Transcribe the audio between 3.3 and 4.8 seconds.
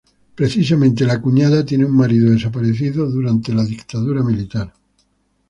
la dictadura militar.